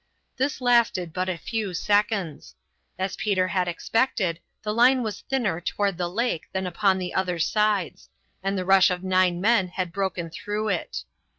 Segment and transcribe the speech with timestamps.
[0.37, 2.55] This lasted but a few seconds.
[2.97, 7.37] As Peter had expected, the line was thinner toward the lake than upon the other
[7.37, 8.09] sides,
[8.41, 11.03] and the rush of nine men had broken through it.